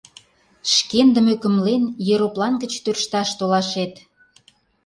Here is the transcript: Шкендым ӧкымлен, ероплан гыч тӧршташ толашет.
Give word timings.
Шкендым 0.73 1.27
ӧкымлен, 1.33 1.83
ероплан 2.13 2.53
гыч 2.61 2.73
тӧршташ 2.83 3.29
толашет. 3.39 3.93